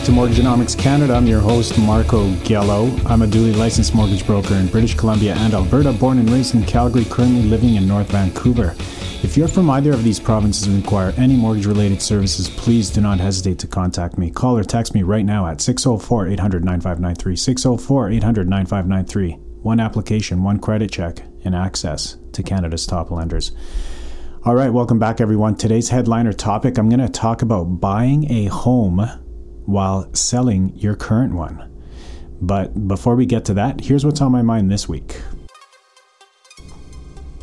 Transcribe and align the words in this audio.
Back 0.00 0.06
to 0.06 0.12
Mortgageonomics 0.12 0.78
Canada. 0.78 1.12
I'm 1.12 1.26
your 1.26 1.40
host, 1.40 1.78
Marco 1.78 2.30
Gello. 2.36 3.04
I'm 3.04 3.20
a 3.20 3.26
duly 3.26 3.52
licensed 3.52 3.94
mortgage 3.94 4.26
broker 4.26 4.54
in 4.54 4.66
British 4.68 4.94
Columbia 4.94 5.34
and 5.34 5.52
Alberta, 5.52 5.92
born 5.92 6.18
and 6.18 6.30
raised 6.30 6.54
in 6.54 6.64
Calgary, 6.64 7.04
currently 7.04 7.42
living 7.42 7.74
in 7.74 7.86
North 7.86 8.10
Vancouver. 8.10 8.74
If 9.22 9.36
you're 9.36 9.46
from 9.46 9.68
either 9.68 9.92
of 9.92 10.02
these 10.02 10.18
provinces 10.18 10.68
and 10.68 10.76
require 10.76 11.12
any 11.18 11.36
mortgage 11.36 11.66
related 11.66 12.00
services, 12.00 12.48
please 12.48 12.88
do 12.88 13.02
not 13.02 13.20
hesitate 13.20 13.58
to 13.58 13.66
contact 13.66 14.16
me. 14.16 14.30
Call 14.30 14.56
or 14.56 14.64
text 14.64 14.94
me 14.94 15.02
right 15.02 15.26
now 15.26 15.46
at 15.46 15.60
604 15.60 16.28
800 16.28 16.64
9593. 16.64 17.36
604 17.36 18.10
800 18.10 18.48
9593. 18.48 19.32
One 19.60 19.80
application, 19.80 20.42
one 20.42 20.60
credit 20.60 20.90
check, 20.90 21.20
and 21.44 21.54
access 21.54 22.16
to 22.32 22.42
Canada's 22.42 22.86
top 22.86 23.10
lenders. 23.10 23.52
All 24.46 24.54
right, 24.54 24.72
welcome 24.72 24.98
back, 24.98 25.20
everyone. 25.20 25.56
Today's 25.56 25.90
headliner 25.90 26.32
topic 26.32 26.78
I'm 26.78 26.88
going 26.88 27.00
to 27.00 27.10
talk 27.10 27.42
about 27.42 27.64
buying 27.82 28.32
a 28.32 28.46
home 28.46 29.06
while 29.66 30.12
selling 30.14 30.72
your 30.76 30.94
current 30.94 31.34
one. 31.34 31.70
But 32.40 32.88
before 32.88 33.16
we 33.16 33.26
get 33.26 33.44
to 33.46 33.54
that, 33.54 33.80
here's 33.80 34.04
what's 34.04 34.20
on 34.20 34.32
my 34.32 34.42
mind 34.42 34.70
this 34.70 34.88
week. 34.88 35.20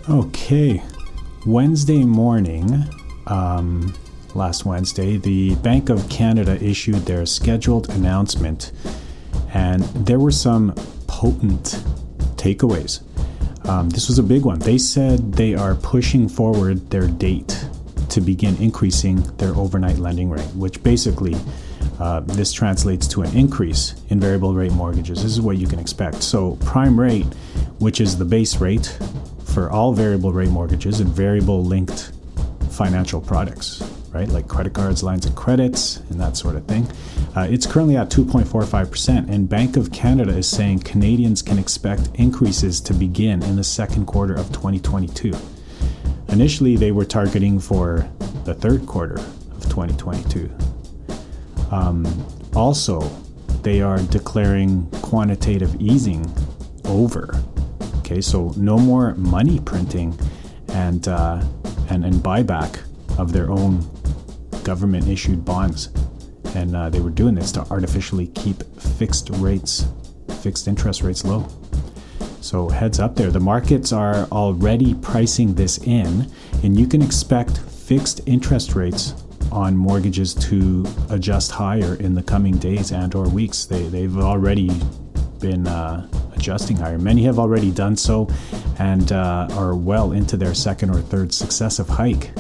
Okay, 0.09 0.81
Wednesday 1.45 2.03
morning, 2.03 2.85
um, 3.27 3.93
last 4.33 4.65
Wednesday, 4.65 5.17
the 5.17 5.55
Bank 5.55 5.89
of 5.89 6.07
Canada 6.09 6.61
issued 6.63 7.05
their 7.05 7.25
scheduled 7.25 7.89
announcement, 7.89 8.71
and 9.53 9.83
there 9.83 10.19
were 10.19 10.31
some 10.31 10.73
potent 11.07 11.83
takeaways. 12.35 13.01
Um, 13.67 13.89
this 13.89 14.07
was 14.07 14.17
a 14.17 14.23
big 14.23 14.45
one. 14.45 14.59
They 14.59 14.77
said 14.77 15.33
they 15.33 15.53
are 15.53 15.75
pushing 15.75 16.29
forward 16.29 16.89
their 16.89 17.07
date 17.07 17.65
to 18.09 18.21
begin 18.21 18.55
increasing 18.57 19.21
their 19.37 19.53
overnight 19.55 19.97
lending 19.97 20.29
rate, 20.29 20.47
which 20.55 20.81
basically 20.83 21.35
uh, 21.99 22.19
this 22.21 22.53
translates 22.53 23.07
to 23.07 23.23
an 23.23 23.35
increase 23.35 23.95
in 24.09 24.19
variable 24.19 24.53
rate 24.53 24.71
mortgages. 24.71 25.23
This 25.23 25.31
is 25.31 25.41
what 25.41 25.57
you 25.57 25.67
can 25.67 25.79
expect. 25.79 26.21
So, 26.21 26.57
prime 26.57 26.99
rate, 26.99 27.25
which 27.79 27.99
is 27.99 28.17
the 28.17 28.25
base 28.25 28.57
rate 28.57 28.97
for 29.45 29.71
all 29.71 29.93
variable 29.93 30.31
rate 30.31 30.49
mortgages 30.49 30.99
and 30.99 31.09
variable 31.09 31.63
linked 31.63 32.11
financial 32.69 33.19
products, 33.19 33.81
right? 34.11 34.29
Like 34.29 34.47
credit 34.47 34.73
cards, 34.73 35.01
lines 35.01 35.25
of 35.25 35.35
credits, 35.35 35.97
and 36.11 36.19
that 36.19 36.37
sort 36.37 36.55
of 36.55 36.65
thing. 36.65 36.87
Uh, 37.35 37.47
it's 37.49 37.65
currently 37.65 37.97
at 37.97 38.09
2.45%, 38.09 39.29
and 39.29 39.49
Bank 39.49 39.75
of 39.75 39.91
Canada 39.91 40.37
is 40.37 40.47
saying 40.47 40.79
Canadians 40.79 41.41
can 41.41 41.57
expect 41.57 42.09
increases 42.13 42.79
to 42.81 42.93
begin 42.93 43.41
in 43.41 43.55
the 43.55 43.63
second 43.63 44.05
quarter 44.05 44.35
of 44.35 44.47
2022. 44.51 45.33
Initially, 46.29 46.75
they 46.75 46.91
were 46.91 47.05
targeting 47.05 47.59
for 47.59 48.07
the 48.45 48.53
third 48.53 48.85
quarter 48.85 49.15
of 49.15 49.63
2022. 49.63 50.51
Um, 51.71 52.05
also, 52.55 53.01
they 53.61 53.81
are 53.81 53.97
declaring 53.97 54.89
quantitative 55.01 55.75
easing 55.81 56.25
over. 56.85 57.35
Okay, 57.99 58.21
so 58.21 58.53
no 58.55 58.77
more 58.77 59.13
money 59.15 59.59
printing 59.59 60.17
and 60.69 61.07
uh, 61.07 61.43
and, 61.89 62.05
and 62.05 62.15
buyback 62.15 62.79
of 63.17 63.33
their 63.33 63.49
own 63.49 63.85
government 64.63 65.07
issued 65.07 65.43
bonds. 65.43 65.89
And 66.55 66.75
uh, 66.75 66.89
they 66.89 67.01
were 67.01 67.09
doing 67.09 67.35
this 67.35 67.51
to 67.53 67.61
artificially 67.69 68.27
keep 68.27 68.63
fixed 68.79 69.29
rates, 69.33 69.85
fixed 70.41 70.67
interest 70.67 71.01
rates 71.03 71.23
low. 71.25 71.47
So, 72.41 72.69
heads 72.69 72.99
up 72.99 73.15
there. 73.15 73.29
The 73.29 73.41
markets 73.41 73.91
are 73.91 74.23
already 74.31 74.95
pricing 74.95 75.55
this 75.55 75.77
in, 75.79 76.31
and 76.63 76.79
you 76.79 76.87
can 76.87 77.01
expect 77.01 77.57
fixed 77.57 78.21
interest 78.25 78.75
rates 78.75 79.13
on 79.51 79.75
mortgages 79.75 80.33
to 80.33 80.85
adjust 81.09 81.51
higher 81.51 81.95
in 81.95 82.13
the 82.13 82.23
coming 82.23 82.57
days 82.57 82.91
and 82.91 83.13
or 83.15 83.27
weeks. 83.29 83.65
They, 83.65 83.83
they've 83.83 84.17
already 84.17 84.69
been 85.39 85.67
uh, 85.67 86.07
adjusting 86.35 86.77
higher. 86.77 86.97
Many 86.97 87.23
have 87.23 87.39
already 87.39 87.71
done 87.71 87.95
so 87.95 88.29
and 88.79 89.11
uh, 89.11 89.47
are 89.51 89.75
well 89.75 90.11
into 90.11 90.37
their 90.37 90.53
second 90.53 90.89
or 90.89 91.01
third 91.01 91.33
successive 91.33 91.87
hike 91.87 92.31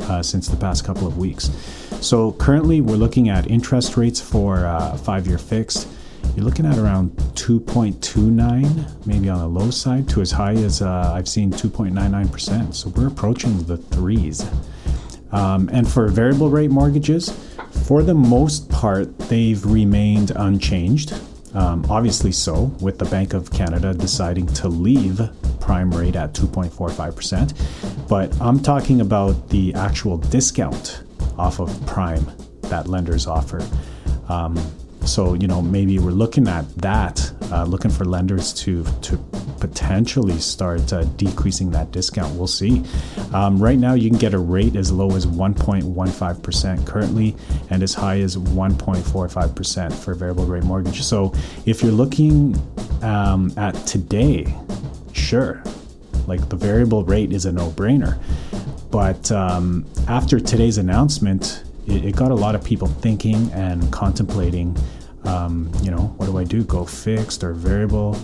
uh, 0.00 0.22
since 0.22 0.48
the 0.48 0.56
past 0.56 0.84
couple 0.84 1.06
of 1.06 1.18
weeks. 1.18 1.50
So 2.00 2.32
currently, 2.32 2.80
we're 2.80 2.96
looking 2.96 3.28
at 3.28 3.50
interest 3.50 3.96
rates 3.96 4.20
for 4.20 4.66
uh, 4.66 4.96
five-year 4.98 5.38
fixed. 5.38 5.88
You're 6.36 6.44
looking 6.44 6.66
at 6.66 6.78
around 6.78 7.12
2.29, 7.34 9.06
maybe 9.06 9.28
on 9.28 9.38
the 9.38 9.46
low 9.46 9.70
side, 9.70 10.08
to 10.10 10.20
as 10.20 10.32
high 10.32 10.54
as 10.54 10.82
uh, 10.82 11.12
I've 11.14 11.28
seen 11.28 11.50
2.99%. 11.50 12.74
So 12.74 12.90
we're 12.90 13.06
approaching 13.06 13.62
the 13.64 13.76
threes. 13.76 14.44
Um, 15.34 15.68
and 15.72 15.86
for 15.86 16.06
variable 16.08 16.48
rate 16.48 16.70
mortgages, 16.70 17.30
for 17.86 18.02
the 18.02 18.14
most 18.14 18.70
part, 18.70 19.18
they've 19.18 19.64
remained 19.64 20.30
unchanged. 20.36 21.12
Um, 21.54 21.84
obviously, 21.90 22.32
so, 22.32 22.72
with 22.80 22.98
the 22.98 23.04
Bank 23.06 23.34
of 23.34 23.50
Canada 23.50 23.92
deciding 23.92 24.46
to 24.54 24.68
leave 24.68 25.20
prime 25.60 25.90
rate 25.90 26.14
at 26.14 26.34
2.45%. 26.34 28.08
But 28.08 28.40
I'm 28.40 28.60
talking 28.60 29.00
about 29.00 29.48
the 29.50 29.74
actual 29.74 30.18
discount 30.18 31.02
off 31.36 31.58
of 31.58 31.84
prime 31.86 32.26
that 32.62 32.86
lenders 32.86 33.26
offer. 33.26 33.60
Um, 34.28 34.56
so, 35.04 35.34
you 35.34 35.46
know, 35.46 35.60
maybe 35.60 35.98
we're 35.98 36.10
looking 36.10 36.48
at 36.48 36.68
that, 36.76 37.32
uh, 37.52 37.64
looking 37.64 37.90
for 37.90 38.04
lenders 38.04 38.52
to, 38.54 38.84
to 39.02 39.16
potentially 39.60 40.38
start 40.38 40.92
uh, 40.92 41.04
decreasing 41.16 41.70
that 41.70 41.90
discount. 41.92 42.34
We'll 42.34 42.46
see. 42.46 42.84
Um, 43.32 43.62
right 43.62 43.78
now, 43.78 43.94
you 43.94 44.10
can 44.10 44.18
get 44.18 44.34
a 44.34 44.38
rate 44.38 44.76
as 44.76 44.92
low 44.92 45.14
as 45.16 45.26
1.15% 45.26 46.86
currently 46.86 47.36
and 47.70 47.82
as 47.82 47.94
high 47.94 48.20
as 48.20 48.36
1.45% 48.36 49.92
for 49.92 50.14
variable 50.14 50.46
rate 50.46 50.64
mortgage. 50.64 51.02
So 51.02 51.32
if 51.66 51.82
you're 51.82 51.92
looking 51.92 52.56
um, 53.02 53.52
at 53.56 53.74
today, 53.86 54.54
sure, 55.12 55.62
like 56.26 56.48
the 56.48 56.56
variable 56.56 57.04
rate 57.04 57.32
is 57.32 57.46
a 57.46 57.52
no 57.52 57.70
brainer. 57.70 58.18
But 58.90 59.30
um, 59.32 59.86
after 60.06 60.38
today's 60.38 60.78
announcement, 60.78 61.64
it, 61.86 62.04
it, 62.04 62.16
got 62.16 62.30
a 62.30 62.34
lot 62.34 62.54
of 62.54 62.62
people 62.62 62.86
thinking 62.86 63.50
and 63.52 63.92
contemplating. 63.92 64.76
Um, 65.24 65.70
you 65.82 65.90
know, 65.90 66.14
what 66.16 66.26
do 66.26 66.38
I 66.38 66.44
do? 66.44 66.62
Go 66.64 66.84
fixed 66.84 67.42
or 67.42 67.54
variable? 67.54 68.16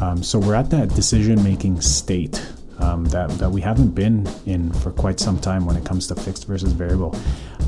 Um, 0.00 0.22
so 0.22 0.38
we're 0.38 0.54
at 0.54 0.70
that 0.70 0.90
decision 0.90 1.42
making 1.42 1.80
state 1.80 2.44
um, 2.78 3.04
that, 3.06 3.30
that 3.38 3.50
we 3.50 3.60
haven't 3.60 3.94
been 3.94 4.28
in 4.44 4.72
for 4.72 4.90
quite 4.90 5.18
some 5.18 5.38
time 5.38 5.64
when 5.64 5.76
it 5.76 5.84
comes 5.84 6.06
to 6.08 6.14
fixed 6.14 6.46
versus 6.46 6.72
variable. 6.72 7.16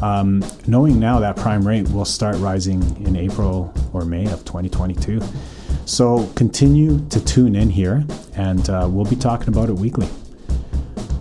Um, 0.02 0.44
knowing 0.66 1.00
now 1.00 1.18
that 1.20 1.36
prime 1.36 1.66
rate 1.66 1.88
will 1.88 2.04
start 2.04 2.36
rising 2.36 2.82
in 3.04 3.16
April 3.16 3.72
or 3.92 4.04
May 4.04 4.26
of 4.26 4.44
2022. 4.44 5.20
So 5.86 6.30
continue 6.36 7.06
to 7.08 7.24
tune 7.24 7.56
in 7.56 7.70
here 7.70 8.04
and 8.36 8.68
uh, 8.68 8.86
we'll 8.90 9.08
be 9.08 9.16
talking 9.16 9.48
about 9.48 9.68
it 9.70 9.74
weekly. 9.74 10.08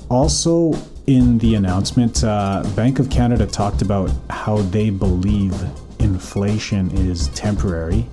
Also, 0.09 0.73
in 1.07 1.37
the 1.37 1.55
announcement, 1.55 2.23
uh, 2.23 2.63
Bank 2.75 2.99
of 2.99 3.09
Canada 3.09 3.47
talked 3.47 3.81
about 3.81 4.11
how 4.29 4.57
they 4.57 4.89
believe 4.89 5.53
inflation 5.99 6.91
is 6.91 7.29
temporary 7.29 8.05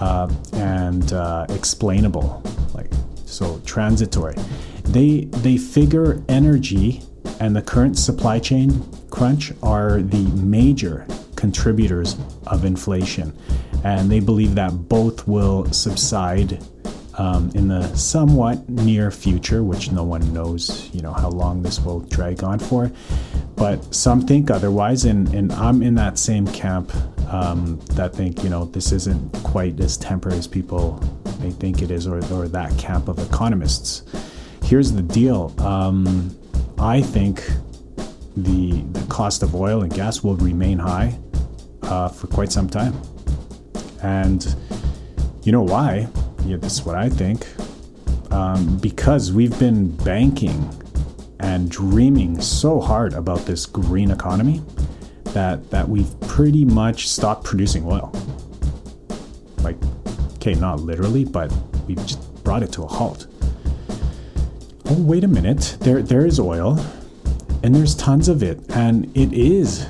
uh, 0.00 0.32
and 0.54 1.12
uh, 1.12 1.46
explainable, 1.48 2.42
like 2.74 2.90
so 3.24 3.60
transitory. 3.64 4.36
They 4.84 5.24
they 5.24 5.56
figure 5.56 6.22
energy 6.28 7.02
and 7.40 7.54
the 7.54 7.62
current 7.62 7.98
supply 7.98 8.38
chain 8.38 8.84
crunch 9.10 9.52
are 9.62 10.02
the 10.02 10.24
major 10.36 11.06
contributors 11.36 12.16
of 12.46 12.64
inflation, 12.64 13.36
and 13.84 14.10
they 14.10 14.20
believe 14.20 14.54
that 14.54 14.88
both 14.88 15.26
will 15.26 15.64
subside 15.72 16.58
um, 17.18 17.50
in 17.54 17.68
the 17.68 17.94
somewhat 17.94 18.68
near 18.68 19.10
future, 19.10 19.62
which 19.62 19.92
no 19.92 20.02
one 20.02 20.32
knows, 20.32 20.90
you 20.92 21.00
know, 21.00 21.12
how 21.12 21.28
long 21.28 21.62
this 21.62 21.80
will 21.80 22.00
drag 22.00 22.42
on 22.42 22.58
for. 22.58 22.90
But 23.56 23.94
some 23.94 24.22
think 24.22 24.50
otherwise, 24.50 25.04
and, 25.04 25.32
and 25.34 25.52
I'm 25.52 25.82
in 25.82 25.94
that 25.94 26.18
same 26.18 26.46
camp 26.48 26.92
um, 27.30 27.78
that 27.92 28.14
think, 28.14 28.42
you 28.42 28.50
know, 28.50 28.64
this 28.66 28.92
isn't 28.92 29.32
quite 29.42 29.78
as 29.80 29.96
temporary 29.96 30.38
as 30.38 30.46
people 30.46 31.02
may 31.40 31.50
think 31.50 31.82
it 31.82 31.90
is, 31.90 32.06
or, 32.06 32.18
or 32.32 32.48
that 32.48 32.76
camp 32.78 33.08
of 33.08 33.18
economists. 33.18 34.04
Here's 34.62 34.92
the 34.92 35.02
deal 35.02 35.54
um, 35.60 36.34
I 36.78 37.02
think 37.02 37.44
the, 38.36 38.82
the 38.92 39.06
cost 39.08 39.42
of 39.42 39.54
oil 39.54 39.82
and 39.82 39.92
gas 39.92 40.22
will 40.22 40.36
remain 40.36 40.78
high 40.78 41.18
uh, 41.82 42.08
for 42.08 42.26
quite 42.26 42.50
some 42.50 42.68
time. 42.68 42.94
And 44.02 44.54
you 45.42 45.52
know 45.52 45.62
why? 45.62 46.08
Yeah, 46.44 46.56
this 46.56 46.74
is 46.74 46.84
what 46.84 46.96
I 46.96 47.08
think. 47.08 47.46
Um, 48.32 48.78
because 48.78 49.32
we've 49.32 49.56
been 49.58 49.94
banking 49.98 50.68
and 51.40 51.70
dreaming 51.70 52.40
so 52.40 52.80
hard 52.80 53.12
about 53.12 53.40
this 53.46 53.66
green 53.66 54.10
economy 54.10 54.62
that 55.34 55.70
that 55.70 55.88
we've 55.88 56.18
pretty 56.20 56.64
much 56.64 57.08
stopped 57.08 57.44
producing 57.44 57.84
oil. 57.84 58.10
Like, 59.58 59.76
okay, 60.36 60.54
not 60.54 60.80
literally, 60.80 61.24
but 61.24 61.52
we've 61.86 62.04
just 62.06 62.42
brought 62.42 62.62
it 62.62 62.72
to 62.72 62.82
a 62.82 62.86
halt. 62.86 63.26
Oh, 64.86 65.02
wait 65.02 65.24
a 65.24 65.28
minute. 65.28 65.76
There 65.80 66.02
there 66.02 66.24
is 66.24 66.40
oil, 66.40 66.78
and 67.62 67.74
there's 67.74 67.94
tons 67.94 68.28
of 68.28 68.42
it, 68.42 68.58
and 68.70 69.04
it 69.16 69.32
is 69.32 69.86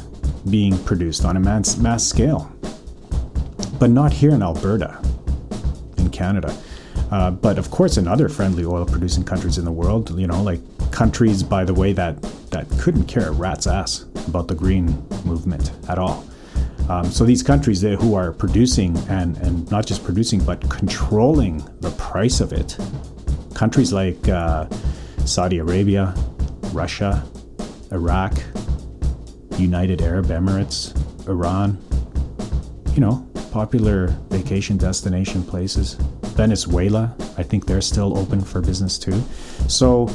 being 0.50 0.76
produced 0.84 1.24
on 1.24 1.36
a 1.36 1.40
mass, 1.40 1.76
mass 1.76 2.04
scale, 2.04 2.52
but 3.78 3.90
not 3.90 4.12
here 4.12 4.30
in 4.30 4.42
Alberta, 4.42 5.00
in 5.98 6.10
Canada. 6.10 6.54
Uh, 7.10 7.30
but 7.30 7.58
of 7.58 7.70
course, 7.70 7.96
in 7.96 8.08
other 8.08 8.28
friendly 8.28 8.64
oil 8.64 8.84
producing 8.84 9.24
countries 9.24 9.58
in 9.58 9.64
the 9.64 9.72
world, 9.72 10.18
you 10.18 10.26
know, 10.26 10.42
like 10.42 10.60
countries, 10.90 11.42
by 11.42 11.64
the 11.64 11.74
way, 11.74 11.92
that, 11.92 12.20
that 12.50 12.68
couldn't 12.78 13.04
care 13.04 13.28
a 13.28 13.32
rat's 13.32 13.66
ass 13.66 14.04
about 14.26 14.48
the 14.48 14.54
green 14.54 14.86
movement 15.24 15.72
at 15.88 15.98
all. 15.98 16.24
Um, 16.88 17.06
so 17.06 17.24
these 17.24 17.42
countries 17.42 17.80
that, 17.80 18.00
who 18.00 18.14
are 18.14 18.32
producing 18.32 18.96
and, 19.08 19.36
and 19.38 19.70
not 19.70 19.86
just 19.86 20.04
producing, 20.04 20.44
but 20.44 20.60
controlling 20.68 21.64
the 21.80 21.90
price 21.92 22.40
of 22.40 22.52
it, 22.52 22.76
countries 23.54 23.92
like 23.92 24.28
uh, 24.28 24.68
Saudi 25.24 25.58
Arabia, 25.58 26.14
Russia, 26.72 27.24
Iraq, 27.90 28.34
United 29.56 30.02
Arab 30.02 30.26
Emirates, 30.26 30.94
Iran, 31.26 31.78
you 32.94 33.00
know, 33.00 33.26
popular 33.50 34.08
vacation 34.30 34.76
destination 34.76 35.42
places. 35.42 35.94
Venezuela, 36.34 37.14
I 37.38 37.44
think 37.44 37.66
they're 37.66 37.80
still 37.80 38.18
open 38.18 38.40
for 38.40 38.60
business 38.60 38.98
too. 38.98 39.22
So, 39.68 40.10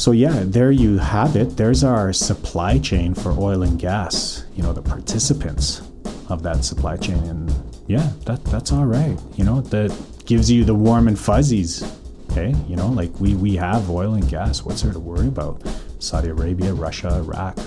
so 0.00 0.12
yeah, 0.12 0.44
there 0.46 0.70
you 0.70 0.96
have 0.96 1.36
it. 1.36 1.58
There's 1.58 1.84
our 1.84 2.10
supply 2.14 2.78
chain 2.78 3.12
for 3.12 3.32
oil 3.32 3.62
and 3.62 3.78
gas. 3.78 4.46
You 4.56 4.62
know, 4.62 4.72
the 4.72 4.80
participants 4.80 5.82
of 6.30 6.42
that 6.42 6.64
supply 6.64 6.96
chain, 6.96 7.22
and 7.24 7.52
yeah, 7.86 8.10
that 8.24 8.42
that's 8.46 8.72
all 8.72 8.86
right. 8.86 9.18
You 9.36 9.44
know, 9.44 9.60
that 9.60 9.94
gives 10.24 10.50
you 10.50 10.64
the 10.64 10.74
warm 10.74 11.06
and 11.06 11.18
fuzzies. 11.18 11.82
Okay, 12.30 12.54
you 12.66 12.76
know, 12.76 12.88
like 12.88 13.10
we 13.20 13.34
we 13.34 13.56
have 13.56 13.90
oil 13.90 14.14
and 14.14 14.26
gas. 14.26 14.64
What's 14.64 14.80
there 14.80 14.94
to 14.94 14.98
worry 14.98 15.28
about? 15.28 15.60
Saudi 15.98 16.30
Arabia, 16.30 16.72
Russia, 16.72 17.16
Iraq, 17.16 17.58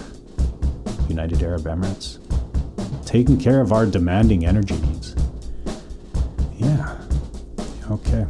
United 1.08 1.44
Arab 1.44 1.66
Emirates, 1.66 2.18
taking 3.06 3.40
care 3.40 3.62
of 3.62 3.72
our 3.72 3.86
demanding 3.86 4.44
energy 4.44 4.78
needs. 4.78 5.16
Yeah. 6.58 6.98
Okay. 7.92 8.26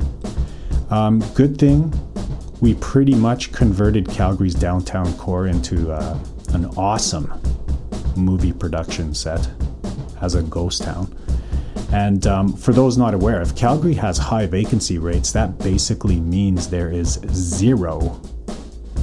Um, 0.89 1.23
good 1.35 1.57
thing 1.57 1.93
we 2.63 2.75
pretty 2.75 3.13
much 3.13 3.51
converted 3.51 4.07
Calgary's 4.07 4.55
downtown 4.55 5.11
core 5.17 5.47
into 5.47 5.91
uh, 5.91 6.17
an 6.53 6.63
awesome 6.77 7.29
movie 8.15 8.53
production 8.53 9.13
set 9.13 9.49
as 10.21 10.35
a 10.35 10.43
ghost 10.43 10.81
town. 10.81 11.13
And 11.91 12.25
um, 12.25 12.53
for 12.53 12.71
those 12.71 12.97
not 12.97 13.13
aware, 13.13 13.41
if 13.41 13.53
Calgary 13.53 13.95
has 13.95 14.17
high 14.17 14.45
vacancy 14.45 14.97
rates, 14.97 15.33
that 15.33 15.57
basically 15.57 16.21
means 16.21 16.69
there 16.69 16.89
is 16.89 17.19
zero 17.33 18.21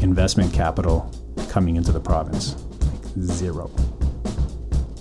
investment 0.00 0.54
capital 0.54 1.12
coming 1.50 1.76
into 1.76 1.92
the 1.92 2.00
province. 2.00 2.56
Like 2.80 3.26
zero. 3.26 3.70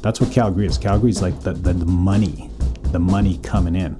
That's 0.01 0.19
what 0.19 0.33
Calgary 0.33 0.65
is. 0.65 0.77
Calgary 0.77 1.11
is 1.11 1.21
like 1.21 1.39
the, 1.39 1.53
the, 1.53 1.71
the 1.71 1.85
money, 1.85 2.49
the 2.91 2.99
money 2.99 3.37
coming 3.37 3.77
in. 3.77 3.97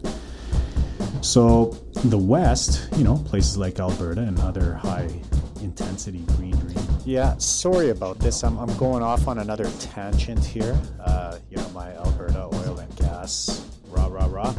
So 1.21 1.77
the 2.05 2.17
West, 2.17 2.87
you 2.97 3.03
know, 3.03 3.17
places 3.17 3.57
like 3.57 3.79
Alberta 3.79 4.21
and 4.21 4.39
other 4.39 4.75
high 4.75 5.09
intensity 5.61 6.19
green 6.37 6.57
green. 6.59 6.77
Yeah, 7.05 7.37
sorry 7.37 7.89
about 7.89 8.19
this. 8.19 8.43
I'm, 8.43 8.57
I'm 8.57 8.73
going 8.77 9.03
off 9.03 9.27
on 9.27 9.39
another 9.39 9.69
tangent 9.79 10.43
here. 10.43 10.79
Uh, 11.01 11.39
you 11.49 11.57
know, 11.57 11.69
my 11.69 11.93
Alberta 11.95 12.45
oil 12.53 12.79
and 12.79 12.95
gas, 12.95 13.65
rah, 13.89 14.07
rah, 14.07 14.27
rah. 14.27 14.53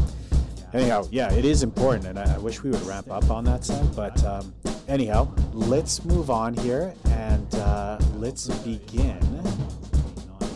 Anyhow, 0.74 1.06
yeah, 1.10 1.32
it 1.32 1.44
is 1.44 1.62
important, 1.62 2.06
and 2.06 2.18
I, 2.18 2.34
I 2.34 2.38
wish 2.38 2.62
we 2.62 2.70
would 2.70 2.82
ramp 2.82 3.10
up 3.10 3.30
on 3.30 3.44
that 3.44 3.64
side. 3.64 3.96
But 3.96 4.22
um, 4.24 4.54
anyhow, 4.86 5.34
let's 5.52 6.04
move 6.04 6.30
on 6.30 6.54
here 6.54 6.94
and 7.06 7.54
uh, 7.54 7.98
let's 8.16 8.48
begin 8.58 9.18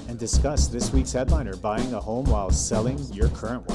and 0.08 0.18
discuss 0.18 0.68
this 0.68 0.92
week's 0.92 1.12
headliner 1.12 1.56
buying 1.56 1.94
a 1.94 2.00
home 2.00 2.26
while 2.26 2.50
selling 2.50 2.98
your 3.12 3.28
current 3.30 3.66
one. 3.66 3.73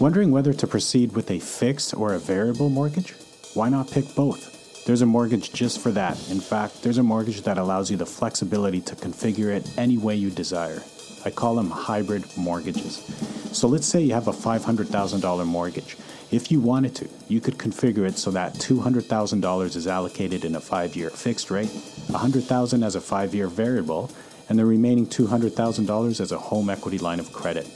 Wondering 0.00 0.30
whether 0.30 0.54
to 0.54 0.66
proceed 0.66 1.12
with 1.12 1.30
a 1.30 1.38
fixed 1.38 1.92
or 1.94 2.14
a 2.14 2.18
variable 2.18 2.70
mortgage? 2.70 3.12
Why 3.52 3.68
not 3.68 3.90
pick 3.90 4.14
both? 4.14 4.82
There's 4.86 5.02
a 5.02 5.06
mortgage 5.06 5.52
just 5.52 5.78
for 5.78 5.90
that. 5.90 6.16
In 6.30 6.40
fact, 6.40 6.82
there's 6.82 6.96
a 6.96 7.02
mortgage 7.02 7.42
that 7.42 7.58
allows 7.58 7.90
you 7.90 7.98
the 7.98 8.06
flexibility 8.06 8.80
to 8.80 8.96
configure 8.96 9.54
it 9.54 9.70
any 9.76 9.98
way 9.98 10.16
you 10.16 10.30
desire. 10.30 10.82
I 11.26 11.30
call 11.30 11.54
them 11.54 11.68
hybrid 11.68 12.24
mortgages. 12.34 13.04
So 13.52 13.68
let's 13.68 13.86
say 13.86 14.00
you 14.00 14.14
have 14.14 14.26
a 14.26 14.32
$500,000 14.32 15.46
mortgage. 15.46 15.98
If 16.30 16.50
you 16.50 16.60
wanted 16.60 16.94
to, 16.94 17.08
you 17.28 17.42
could 17.42 17.58
configure 17.58 18.08
it 18.08 18.16
so 18.16 18.30
that 18.30 18.54
$200,000 18.54 19.76
is 19.76 19.86
allocated 19.86 20.46
in 20.46 20.54
a 20.54 20.60
5-year 20.60 21.10
fixed 21.10 21.50
rate, 21.50 21.68
100,000 22.06 22.82
as 22.82 22.96
a 22.96 23.00
5-year 23.00 23.48
variable, 23.48 24.10
and 24.50 24.58
the 24.58 24.66
remaining 24.66 25.06
$200,000 25.06 26.20
as 26.20 26.32
a 26.32 26.38
home 26.38 26.68
equity 26.68 26.98
line 26.98 27.20
of 27.20 27.32
credit. 27.32 27.66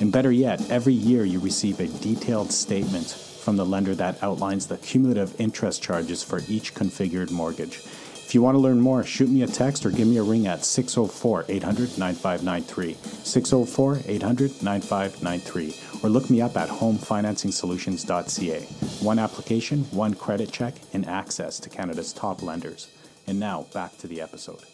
And 0.00 0.12
better 0.12 0.32
yet, 0.32 0.68
every 0.70 0.92
year 0.92 1.24
you 1.24 1.38
receive 1.38 1.80
a 1.80 1.86
detailed 1.86 2.52
statement 2.52 3.08
from 3.08 3.56
the 3.56 3.64
lender 3.64 3.94
that 3.94 4.22
outlines 4.22 4.66
the 4.66 4.78
cumulative 4.78 5.40
interest 5.40 5.82
charges 5.82 6.22
for 6.22 6.40
each 6.48 6.74
configured 6.74 7.30
mortgage. 7.30 7.76
If 8.24 8.34
you 8.34 8.42
want 8.42 8.56
to 8.56 8.60
learn 8.60 8.80
more, 8.80 9.04
shoot 9.04 9.28
me 9.28 9.42
a 9.42 9.46
text 9.46 9.86
or 9.86 9.90
give 9.90 10.08
me 10.08 10.16
a 10.16 10.22
ring 10.22 10.46
at 10.48 10.64
604 10.64 11.44
800 11.46 11.98
9593. 11.98 12.94
604 13.22 14.00
800 14.06 14.62
9593. 14.62 15.76
Or 16.02 16.08
look 16.10 16.30
me 16.30 16.40
up 16.40 16.56
at 16.56 16.68
homefinancingsolutions.ca. 16.68 18.60
One 19.04 19.18
application, 19.20 19.84
one 19.92 20.14
credit 20.14 20.50
check, 20.50 20.74
and 20.92 21.06
access 21.06 21.60
to 21.60 21.70
Canada's 21.70 22.12
top 22.12 22.42
lenders. 22.42 22.88
And 23.26 23.38
now, 23.38 23.66
back 23.72 23.98
to 23.98 24.08
the 24.08 24.20
episode. 24.20 24.64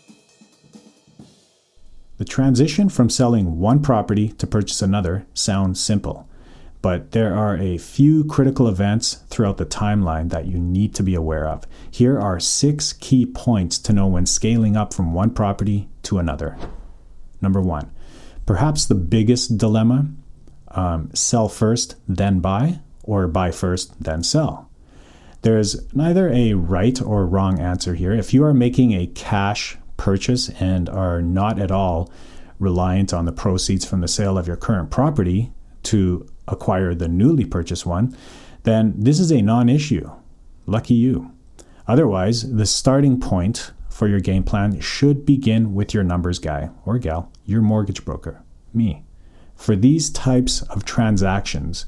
The 2.21 2.27
transition 2.27 2.91
from 2.91 3.09
selling 3.09 3.61
one 3.61 3.81
property 3.81 4.29
to 4.29 4.47
purchase 4.47 4.83
another 4.83 5.25
sounds 5.33 5.83
simple, 5.83 6.29
but 6.83 7.13
there 7.13 7.35
are 7.35 7.57
a 7.57 7.79
few 7.79 8.25
critical 8.25 8.69
events 8.69 9.23
throughout 9.31 9.57
the 9.57 9.65
timeline 9.65 10.29
that 10.29 10.45
you 10.45 10.59
need 10.59 10.95
to 10.97 11.03
be 11.03 11.15
aware 11.15 11.49
of. 11.49 11.67
Here 11.91 12.21
are 12.21 12.39
six 12.39 12.93
key 12.93 13.25
points 13.25 13.79
to 13.79 13.95
know 13.95 14.07
when 14.07 14.27
scaling 14.27 14.77
up 14.77 14.93
from 14.93 15.15
one 15.15 15.31
property 15.31 15.89
to 16.03 16.19
another. 16.19 16.59
Number 17.41 17.63
one, 17.63 17.91
perhaps 18.45 18.85
the 18.85 18.95
biggest 18.95 19.57
dilemma 19.57 20.11
um, 20.73 21.11
sell 21.15 21.49
first, 21.49 21.97
then 22.07 22.41
buy, 22.41 22.81
or 23.03 23.29
buy 23.29 23.51
first, 23.51 23.99
then 23.99 24.23
sell. 24.23 24.69
There's 25.41 25.91
neither 25.95 26.29
a 26.29 26.53
right 26.53 27.01
or 27.01 27.25
wrong 27.25 27.59
answer 27.59 27.95
here. 27.95 28.13
If 28.13 28.35
you 28.35 28.45
are 28.45 28.53
making 28.53 28.93
a 28.93 29.07
cash 29.07 29.79
purchase 30.01 30.49
and 30.59 30.89
are 30.89 31.21
not 31.21 31.59
at 31.59 31.71
all 31.71 32.11
reliant 32.59 33.13
on 33.13 33.27
the 33.27 33.33
proceeds 33.33 33.85
from 33.85 34.01
the 34.01 34.09
sale 34.09 34.39
of 34.39 34.47
your 34.47 34.57
current 34.57 34.91
property 34.91 35.53
to 35.83 36.27
acquire 36.49 36.95
the 36.95 37.07
newly 37.07 37.45
purchased 37.45 37.85
one, 37.85 38.17
then 38.63 38.95
this 38.97 39.21
is 39.21 39.31
a 39.31 39.43
non 39.43 39.69
issue. 39.69 40.11
Lucky 40.67 40.95
you. 40.95 41.33
Otherwise, 41.87 42.51
the 42.55 42.65
starting 42.65 43.21
point 43.21 43.73
for 43.91 44.09
your 44.09 44.21
game 44.21 44.43
plan 44.43 44.81
should 44.81 45.27
begin 45.27 45.75
with 45.75 45.93
your 45.93 46.05
numbers 46.05 46.39
guy 46.39 46.71
or 46.87 46.99
gal, 46.99 47.31
your 47.45 47.61
mortgage 47.61 48.03
broker, 48.05 48.43
me. 48.73 49.05
For 49.55 49.77
these 49.77 50.09
types 50.09 50.63
of 50.63 50.87
transactions, 50.87 51.85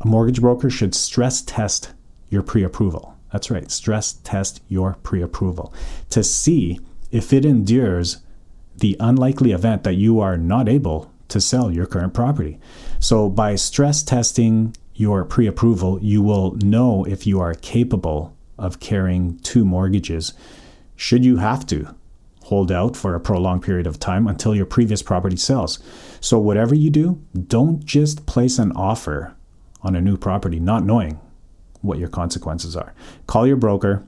a 0.00 0.06
mortgage 0.06 0.40
broker 0.40 0.70
should 0.70 0.94
stress 0.94 1.42
test 1.42 1.92
your 2.30 2.42
pre 2.42 2.64
approval. 2.64 3.14
That's 3.32 3.50
right, 3.50 3.70
stress 3.70 4.14
test 4.24 4.62
your 4.68 4.94
pre 5.02 5.20
approval 5.20 5.74
to 6.08 6.24
see 6.24 6.80
if 7.14 7.32
it 7.32 7.44
endures 7.44 8.18
the 8.76 8.96
unlikely 8.98 9.52
event 9.52 9.84
that 9.84 9.94
you 9.94 10.18
are 10.18 10.36
not 10.36 10.68
able 10.68 11.12
to 11.28 11.40
sell 11.40 11.70
your 11.70 11.86
current 11.86 12.12
property. 12.12 12.58
So, 12.98 13.30
by 13.30 13.54
stress 13.54 14.02
testing 14.02 14.76
your 14.94 15.24
pre 15.24 15.46
approval, 15.46 16.00
you 16.02 16.22
will 16.22 16.56
know 16.56 17.04
if 17.04 17.24
you 17.24 17.40
are 17.40 17.54
capable 17.54 18.36
of 18.58 18.80
carrying 18.80 19.38
two 19.38 19.64
mortgages 19.64 20.34
should 20.96 21.24
you 21.24 21.36
have 21.36 21.64
to 21.66 21.94
hold 22.44 22.70
out 22.70 22.96
for 22.96 23.14
a 23.14 23.20
prolonged 23.20 23.62
period 23.62 23.86
of 23.86 23.98
time 23.98 24.26
until 24.26 24.54
your 24.54 24.66
previous 24.66 25.02
property 25.02 25.36
sells. 25.36 25.78
So, 26.20 26.40
whatever 26.40 26.74
you 26.74 26.90
do, 26.90 27.22
don't 27.46 27.84
just 27.84 28.26
place 28.26 28.58
an 28.58 28.72
offer 28.72 29.36
on 29.82 29.94
a 29.94 30.00
new 30.00 30.16
property 30.16 30.58
not 30.58 30.84
knowing 30.84 31.20
what 31.80 31.98
your 31.98 32.08
consequences 32.08 32.74
are. 32.74 32.92
Call 33.28 33.46
your 33.46 33.56
broker 33.56 34.04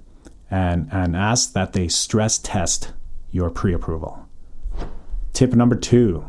and, 0.50 0.88
and 0.92 1.16
ask 1.16 1.52
that 1.52 1.72
they 1.72 1.88
stress 1.88 2.38
test 2.38 2.92
your 3.30 3.50
pre 3.50 3.72
approval. 3.72 4.28
Tip 5.32 5.52
number 5.52 5.76
two 5.76 6.24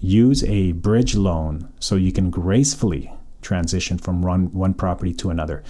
use 0.00 0.42
a 0.44 0.72
bridge 0.72 1.14
loan 1.14 1.72
so 1.78 1.94
you 1.94 2.12
can 2.12 2.28
gracefully 2.28 3.12
transition 3.40 3.98
from 3.98 4.20
one, 4.20 4.52
one 4.52 4.74
property 4.74 5.12
to 5.12 5.30
another. 5.30 5.62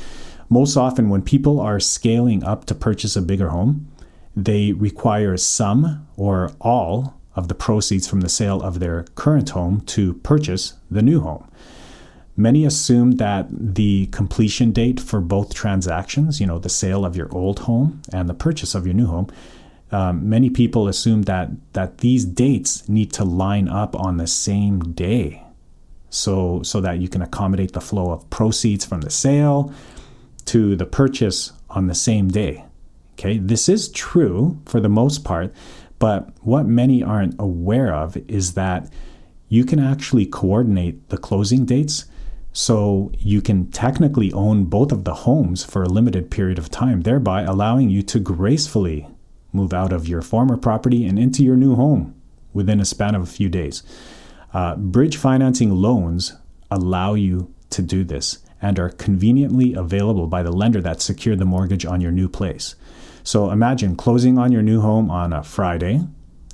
Most 0.48 0.76
often, 0.76 1.08
when 1.08 1.22
people 1.22 1.60
are 1.60 1.80
scaling 1.80 2.44
up 2.44 2.66
to 2.66 2.74
purchase 2.74 3.16
a 3.16 3.22
bigger 3.22 3.48
home, 3.50 3.88
they 4.36 4.72
require 4.72 5.36
some 5.36 6.06
or 6.16 6.52
all 6.60 7.18
of 7.34 7.48
the 7.48 7.54
proceeds 7.54 8.06
from 8.06 8.20
the 8.20 8.28
sale 8.28 8.62
of 8.62 8.78
their 8.78 9.04
current 9.14 9.50
home 9.50 9.80
to 9.82 10.14
purchase 10.14 10.74
the 10.90 11.02
new 11.02 11.20
home. 11.20 11.50
Many 12.36 12.64
assume 12.64 13.12
that 13.12 13.48
the 13.50 14.06
completion 14.06 14.72
date 14.72 14.98
for 14.98 15.20
both 15.20 15.52
transactions, 15.52 16.40
you 16.40 16.46
know, 16.46 16.58
the 16.58 16.70
sale 16.70 17.04
of 17.04 17.14
your 17.14 17.28
old 17.34 17.60
home 17.60 18.00
and 18.10 18.28
the 18.28 18.34
purchase 18.34 18.74
of 18.74 18.86
your 18.86 18.94
new 18.94 19.06
home, 19.06 19.28
um, 19.90 20.28
many 20.28 20.48
people 20.48 20.88
assume 20.88 21.22
that 21.22 21.50
that 21.74 21.98
these 21.98 22.24
dates 22.24 22.88
need 22.88 23.12
to 23.12 23.24
line 23.24 23.68
up 23.68 23.94
on 23.94 24.16
the 24.16 24.26
same 24.26 24.80
day, 24.94 25.42
so 26.08 26.62
so 26.62 26.80
that 26.80 26.98
you 26.98 27.08
can 27.08 27.20
accommodate 27.20 27.72
the 27.72 27.80
flow 27.82 28.10
of 28.10 28.28
proceeds 28.30 28.86
from 28.86 29.02
the 29.02 29.10
sale 29.10 29.72
to 30.46 30.74
the 30.74 30.86
purchase 30.86 31.52
on 31.68 31.86
the 31.86 31.94
same 31.94 32.28
day. 32.28 32.64
Okay, 33.14 33.36
this 33.36 33.68
is 33.68 33.90
true 33.90 34.58
for 34.64 34.80
the 34.80 34.88
most 34.88 35.22
part, 35.22 35.52
but 35.98 36.30
what 36.40 36.64
many 36.64 37.02
aren't 37.02 37.38
aware 37.38 37.94
of 37.94 38.16
is 38.28 38.54
that 38.54 38.90
you 39.50 39.66
can 39.66 39.78
actually 39.78 40.24
coordinate 40.24 41.10
the 41.10 41.18
closing 41.18 41.66
dates 41.66 42.06
so 42.52 43.10
you 43.18 43.40
can 43.40 43.70
technically 43.70 44.32
own 44.32 44.64
both 44.64 44.92
of 44.92 45.04
the 45.04 45.14
homes 45.14 45.64
for 45.64 45.82
a 45.82 45.88
limited 45.88 46.30
period 46.30 46.58
of 46.58 46.70
time, 46.70 47.02
thereby 47.02 47.42
allowing 47.42 47.88
you 47.88 48.02
to 48.02 48.20
gracefully 48.20 49.08
move 49.52 49.72
out 49.72 49.92
of 49.92 50.08
your 50.08 50.22
former 50.22 50.56
property 50.56 51.06
and 51.06 51.18
into 51.18 51.42
your 51.42 51.56
new 51.56 51.74
home 51.74 52.14
within 52.52 52.80
a 52.80 52.84
span 52.84 53.14
of 53.14 53.22
a 53.22 53.26
few 53.26 53.48
days. 53.48 53.82
Uh, 54.52 54.76
bridge 54.76 55.16
financing 55.16 55.70
loans 55.70 56.34
allow 56.70 57.14
you 57.14 57.52
to 57.70 57.80
do 57.80 58.04
this 58.04 58.38
and 58.60 58.78
are 58.78 58.90
conveniently 58.90 59.72
available 59.74 60.26
by 60.26 60.42
the 60.42 60.52
lender 60.52 60.80
that 60.80 61.00
secured 61.00 61.38
the 61.38 61.44
mortgage 61.44 61.84
on 61.84 62.00
your 62.00 62.12
new 62.12 62.28
place. 62.28 62.74
So 63.24 63.50
imagine 63.50 63.96
closing 63.96 64.38
on 64.38 64.52
your 64.52 64.62
new 64.62 64.80
home 64.80 65.10
on 65.10 65.32
a 65.32 65.42
Friday, 65.42 66.00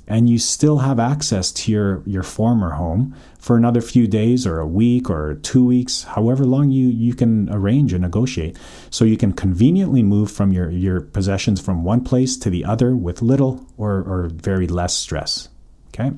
and 0.09 0.27
you 0.27 0.39
still 0.39 0.79
have 0.79 0.99
access 0.99 1.51
to 1.51 1.71
your, 1.71 2.01
your 2.05 2.23
former 2.23 2.71
home 2.71 3.15
for 3.37 3.55
another 3.55 3.79
few 3.79 4.07
days 4.07 4.45
or 4.47 4.59
a 4.59 4.67
week 4.67 5.07
or 5.07 5.35
two 5.35 5.63
weeks, 5.63 6.03
however 6.03 6.43
long 6.45 6.71
you, 6.71 6.87
you 6.87 7.13
can 7.13 7.47
arrange 7.53 7.93
and 7.93 8.01
negotiate. 8.01 8.57
So 8.89 9.05
you 9.05 9.15
can 9.15 9.31
conveniently 9.33 10.01
move 10.01 10.31
from 10.31 10.51
your, 10.51 10.71
your 10.71 10.99
possessions 10.99 11.61
from 11.61 11.83
one 11.83 12.03
place 12.03 12.37
to 12.37 12.49
the 12.49 12.65
other 12.65 12.95
with 12.95 13.21
little 13.21 13.67
or, 13.77 13.97
or 13.97 14.31
very 14.33 14.67
less 14.67 14.95
stress. 14.95 15.47
Okay? 15.89 16.11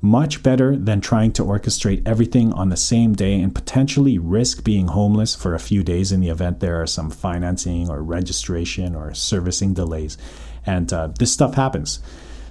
Much 0.00 0.42
better 0.42 0.76
than 0.76 1.00
trying 1.00 1.30
to 1.30 1.44
orchestrate 1.44 2.06
everything 2.06 2.52
on 2.54 2.70
the 2.70 2.76
same 2.76 3.14
day 3.14 3.40
and 3.40 3.54
potentially 3.54 4.18
risk 4.18 4.64
being 4.64 4.88
homeless 4.88 5.36
for 5.36 5.54
a 5.54 5.60
few 5.60 5.84
days 5.84 6.10
in 6.10 6.18
the 6.18 6.28
event 6.28 6.58
there 6.58 6.82
are 6.82 6.88
some 6.88 7.08
financing 7.08 7.88
or 7.88 8.02
registration 8.02 8.96
or 8.96 9.14
servicing 9.14 9.74
delays. 9.74 10.18
And 10.66 10.92
uh, 10.92 11.10
this 11.20 11.32
stuff 11.32 11.54
happens. 11.54 12.00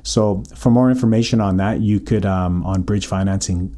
So, 0.03 0.43
for 0.55 0.71
more 0.71 0.89
information 0.89 1.39
on 1.41 1.57
that, 1.57 1.81
you 1.81 1.99
could 1.99 2.25
um, 2.25 2.63
on 2.65 2.81
bridge 2.81 3.05
financing 3.05 3.77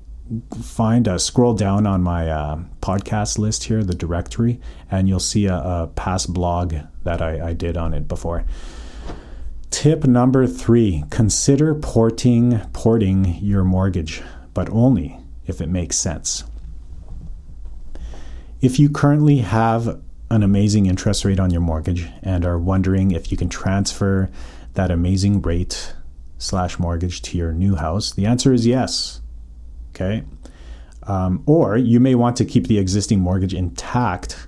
find 0.62 1.08
a 1.08 1.20
scroll 1.20 1.54
down 1.54 1.86
on 1.86 2.02
my 2.02 2.30
uh, 2.30 2.60
podcast 2.82 3.38
list 3.38 3.66
here, 3.66 3.84
the 3.84 3.94
directory, 3.94 4.60
and 4.90 5.08
you'll 5.08 5.20
see 5.20 5.46
a, 5.46 5.56
a 5.56 5.92
past 5.96 6.34
blog 6.34 6.76
that 7.04 7.22
I, 7.22 7.50
I, 7.50 7.54
did 7.54 7.76
on 7.76 7.94
it 7.94 8.08
before. 8.08 8.46
Tip 9.70 10.06
number 10.06 10.48
three: 10.48 11.04
consider 11.10 11.76
porting 11.76 12.60
porting 12.72 13.36
your 13.42 13.64
mortgage, 13.64 14.22
but 14.54 14.70
only 14.70 15.20
if 15.46 15.60
it 15.60 15.68
makes 15.68 15.98
sense. 15.98 16.44
If 18.62 18.80
you 18.80 18.90
currently 18.90 19.40
have 19.40 20.00
an 20.30 20.42
amazing 20.42 20.86
interest 20.86 21.26
rate 21.26 21.40
on 21.40 21.52
your 21.52 21.62
mortgage 21.62 22.08
and 22.22 22.46
are 22.46 22.58
wondering 22.58 23.12
if 23.12 23.30
you 23.30 23.38
can 23.38 23.50
transfer 23.50 24.30
that 24.76 24.90
amazing 24.90 25.42
rate 25.42 25.94
slash 26.38 26.80
mortgage 26.80 27.22
to 27.24 27.38
your 27.38 27.54
new 27.54 27.76
house? 27.76 28.12
The 28.12 28.26
answer 28.26 28.54
is 28.54 28.66
yes. 28.66 29.22
Okay. 29.92 30.24
Um, 31.04 31.44
or 31.46 31.78
you 31.78 32.00
may 32.00 32.16
want 32.16 32.38
to 32.38 32.46
keep 32.46 32.68
the 32.68 32.80
existing 32.80 33.20
mortgage 33.20 33.54
intact 33.54 34.48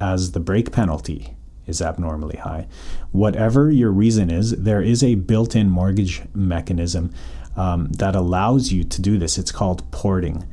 as 0.00 0.32
the 0.32 0.40
break 0.40 0.72
penalty 0.72 1.36
is 1.66 1.80
abnormally 1.80 2.36
high. 2.36 2.66
Whatever 3.12 3.70
your 3.70 3.90
reason 3.90 4.30
is, 4.30 4.50
there 4.52 4.82
is 4.82 5.02
a 5.02 5.14
built 5.14 5.54
in 5.54 5.70
mortgage 5.70 6.22
mechanism 6.34 7.12
um, 7.56 7.92
that 7.92 8.16
allows 8.16 8.72
you 8.72 8.84
to 8.84 9.02
do 9.02 9.18
this. 9.18 9.38
It's 9.38 9.52
called 9.52 9.88
porting. 9.90 10.44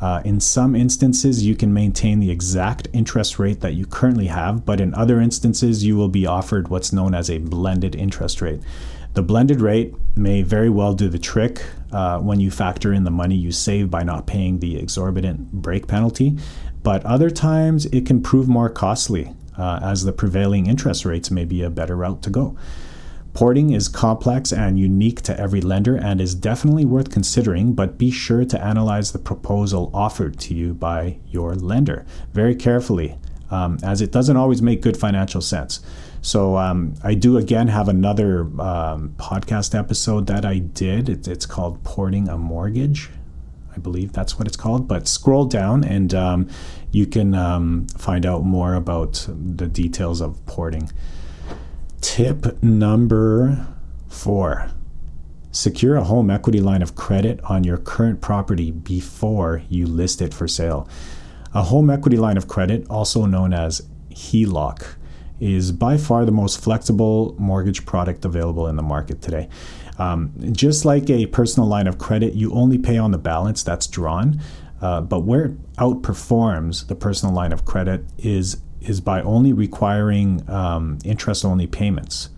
Uh, 0.00 0.20
in 0.24 0.40
some 0.40 0.76
instances, 0.76 1.44
you 1.44 1.54
can 1.54 1.72
maintain 1.72 2.20
the 2.20 2.30
exact 2.30 2.86
interest 2.92 3.38
rate 3.38 3.60
that 3.60 3.74
you 3.74 3.86
currently 3.86 4.26
have, 4.26 4.64
but 4.64 4.80
in 4.80 4.94
other 4.94 5.20
instances, 5.20 5.84
you 5.84 5.96
will 5.96 6.08
be 6.08 6.26
offered 6.26 6.68
what's 6.68 6.92
known 6.92 7.14
as 7.14 7.30
a 7.30 7.38
blended 7.38 7.96
interest 7.96 8.42
rate. 8.42 8.60
The 9.16 9.22
blended 9.22 9.62
rate 9.62 9.94
may 10.14 10.42
very 10.42 10.68
well 10.68 10.92
do 10.92 11.08
the 11.08 11.18
trick 11.18 11.64
uh, 11.90 12.18
when 12.18 12.38
you 12.38 12.50
factor 12.50 12.92
in 12.92 13.04
the 13.04 13.10
money 13.10 13.34
you 13.34 13.50
save 13.50 13.90
by 13.90 14.02
not 14.02 14.26
paying 14.26 14.58
the 14.58 14.76
exorbitant 14.76 15.52
break 15.52 15.86
penalty, 15.86 16.36
but 16.82 17.02
other 17.06 17.30
times 17.30 17.86
it 17.86 18.04
can 18.04 18.22
prove 18.22 18.46
more 18.46 18.68
costly 18.68 19.32
uh, 19.56 19.80
as 19.82 20.04
the 20.04 20.12
prevailing 20.12 20.66
interest 20.66 21.06
rates 21.06 21.30
may 21.30 21.46
be 21.46 21.62
a 21.62 21.70
better 21.70 21.96
route 21.96 22.22
to 22.24 22.30
go. 22.30 22.58
Porting 23.32 23.70
is 23.70 23.88
complex 23.88 24.52
and 24.52 24.78
unique 24.78 25.22
to 25.22 25.40
every 25.40 25.62
lender 25.62 25.96
and 25.96 26.20
is 26.20 26.34
definitely 26.34 26.84
worth 26.84 27.10
considering, 27.10 27.72
but 27.72 27.96
be 27.96 28.10
sure 28.10 28.44
to 28.44 28.62
analyze 28.62 29.12
the 29.12 29.18
proposal 29.18 29.90
offered 29.94 30.38
to 30.40 30.52
you 30.52 30.74
by 30.74 31.16
your 31.26 31.54
lender 31.54 32.04
very 32.34 32.54
carefully, 32.54 33.16
um, 33.50 33.78
as 33.82 34.02
it 34.02 34.12
doesn't 34.12 34.36
always 34.36 34.60
make 34.60 34.82
good 34.82 34.98
financial 34.98 35.40
sense. 35.40 35.80
So 36.22 36.56
um, 36.56 36.94
I 37.02 37.14
do 37.14 37.36
again 37.36 37.68
have 37.68 37.88
another 37.88 38.42
um, 38.60 39.14
podcast 39.16 39.78
episode 39.78 40.26
that 40.26 40.44
I 40.44 40.58
did. 40.58 41.08
It, 41.08 41.28
it's 41.28 41.46
called 41.46 41.82
Porting 41.84 42.28
a 42.28 42.36
Mortgage. 42.36 43.10
I 43.74 43.78
believe 43.78 44.12
that's 44.12 44.38
what 44.38 44.48
it's 44.48 44.56
called. 44.56 44.88
But 44.88 45.06
scroll 45.06 45.44
down 45.44 45.84
and 45.84 46.14
um, 46.14 46.48
you 46.90 47.06
can 47.06 47.34
um, 47.34 47.86
find 47.88 48.24
out 48.24 48.44
more 48.44 48.74
about 48.74 49.26
the 49.28 49.66
details 49.66 50.20
of 50.20 50.44
porting. 50.46 50.90
Tip 52.00 52.62
number 52.62 53.66
four 54.08 54.70
secure 55.56 55.96
a 55.96 56.04
home 56.04 56.28
equity 56.28 56.60
line 56.60 56.82
of 56.82 56.94
credit 56.94 57.40
on 57.44 57.64
your 57.64 57.78
current 57.78 58.20
property 58.20 58.70
before 58.70 59.62
you 59.70 59.86
list 59.86 60.20
it 60.20 60.34
for 60.34 60.46
sale. 60.46 60.86
A 61.54 61.62
home 61.62 61.88
equity 61.88 62.18
line 62.18 62.36
of 62.36 62.46
credit, 62.46 62.86
also 62.90 63.24
known 63.24 63.54
as 63.54 63.80
HELOC, 64.10 64.96
is 65.40 65.72
by 65.72 65.96
far 65.96 66.24
the 66.24 66.32
most 66.32 66.60
flexible 66.60 67.34
mortgage 67.38 67.84
product 67.86 68.24
available 68.24 68.66
in 68.66 68.76
the 68.76 68.82
market 68.82 69.20
today. 69.22 69.48
Um, 69.98 70.32
just 70.52 70.84
like 70.84 71.08
a 71.10 71.26
personal 71.26 71.68
line 71.68 71.86
of 71.86 71.98
credit, 71.98 72.34
you 72.34 72.52
only 72.52 72.78
pay 72.78 72.98
on 72.98 73.10
the 73.10 73.18
balance 73.18 73.62
that's 73.62 73.86
drawn. 73.86 74.40
Uh, 74.80 75.00
but 75.00 75.20
where 75.20 75.46
it 75.46 75.74
outperforms 75.76 76.86
the 76.88 76.94
personal 76.94 77.34
line 77.34 77.52
of 77.52 77.64
credit 77.64 78.04
is 78.18 78.58
is 78.82 79.00
by 79.00 79.20
only 79.22 79.52
requiring 79.52 80.48
um, 80.48 80.98
interest 81.04 81.44
only 81.44 81.66
payments 81.66 82.28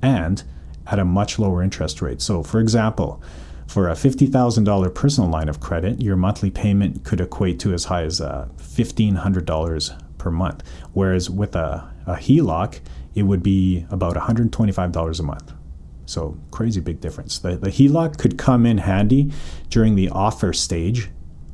and 0.00 0.42
at 0.86 0.98
a 0.98 1.04
much 1.04 1.38
lower 1.38 1.62
interest 1.62 2.00
rate. 2.00 2.22
So, 2.22 2.42
for 2.42 2.60
example, 2.60 3.22
for 3.66 3.88
a 3.88 3.92
$50,000 3.92 4.94
personal 4.94 5.28
line 5.28 5.48
of 5.48 5.60
credit, 5.60 6.00
your 6.00 6.16
monthly 6.16 6.50
payment 6.50 7.04
could 7.04 7.20
equate 7.20 7.60
to 7.60 7.74
as 7.74 7.84
high 7.84 8.04
as 8.04 8.20
uh, 8.20 8.48
$1,500 8.56 10.02
per 10.16 10.30
month. 10.30 10.62
Whereas 10.94 11.28
with 11.28 11.54
a, 11.54 11.92
a 12.08 12.16
HELOC, 12.16 12.80
it 13.14 13.22
would 13.22 13.42
be 13.42 13.86
about 13.90 14.16
$125 14.16 15.20
a 15.20 15.22
month. 15.22 15.52
So 16.06 16.38
crazy 16.50 16.80
big 16.80 17.00
difference. 17.00 17.38
The, 17.38 17.56
the 17.56 17.70
HELOC 17.70 18.18
could 18.18 18.38
come 18.38 18.64
in 18.64 18.78
handy 18.78 19.30
during 19.68 19.94
the 19.94 20.08
offer 20.08 20.52
stage 20.52 21.10